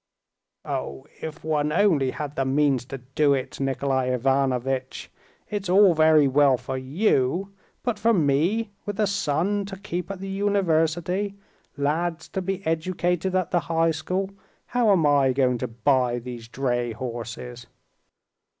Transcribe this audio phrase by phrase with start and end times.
[0.65, 5.11] "Oh, if one only had the means to do it, Nikolay Ivanovitch!
[5.47, 10.19] It's all very well for you; but for me, with a son to keep at
[10.19, 11.35] the university,
[11.77, 16.93] lads to be educated at the high school—how am I going to buy these dray
[16.93, 17.67] horses?"